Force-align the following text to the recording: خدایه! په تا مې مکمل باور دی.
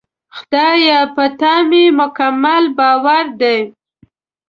خدایه! 0.35 0.99
په 1.15 1.25
تا 1.39 1.53
مې 1.69 1.83
مکمل 1.99 2.63
باور 2.77 3.25
دی. 3.41 3.59